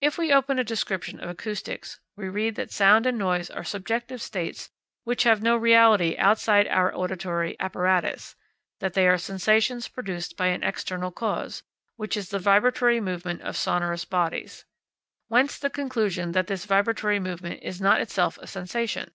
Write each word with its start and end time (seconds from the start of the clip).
If 0.00 0.16
we 0.16 0.32
open 0.32 0.58
a 0.58 0.64
description 0.64 1.20
of 1.20 1.28
acoustics, 1.28 2.00
we 2.16 2.26
read 2.30 2.54
that 2.54 2.72
sound 2.72 3.04
and 3.04 3.18
noise 3.18 3.50
are 3.50 3.62
subjective 3.62 4.22
states 4.22 4.70
which 5.04 5.24
have 5.24 5.42
no 5.42 5.58
reality 5.58 6.16
outside 6.16 6.66
our 6.68 6.94
auditory 6.94 7.54
apparatus; 7.60 8.34
that 8.80 8.94
they 8.94 9.06
are 9.06 9.18
sensations 9.18 9.86
produced 9.86 10.38
by 10.38 10.46
an 10.46 10.64
external 10.64 11.10
cause, 11.10 11.64
which 11.96 12.16
is 12.16 12.30
the 12.30 12.38
vibratory 12.38 12.98
movement 12.98 13.42
of 13.42 13.58
sonorous 13.58 14.06
bodies 14.06 14.64
whence 15.26 15.58
the 15.58 15.68
conclusion 15.68 16.32
that 16.32 16.46
this 16.46 16.64
vibratory 16.64 17.20
movement 17.20 17.62
is 17.62 17.78
not 17.78 18.00
itself 18.00 18.38
a 18.40 18.46
sensation. 18.46 19.10